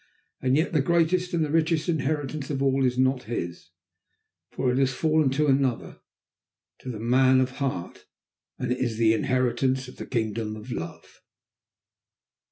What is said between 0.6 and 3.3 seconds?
the greatest and the richest inheritance of all is not